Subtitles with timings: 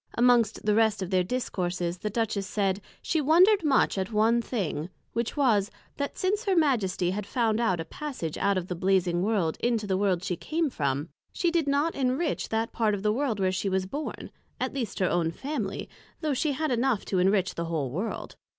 [0.15, 4.89] Amongst the rest of their discourses, the Duchess said, she wondred much at one thing,
[5.13, 9.21] which was, That since her Majesty had found out a passage out of the Blazing
[9.21, 13.13] World, into the World she came from, she did not enrich that part of the
[13.13, 15.87] World where she was born, at least her own Family,
[16.21, 18.35] though she had enough to enrich the whole World.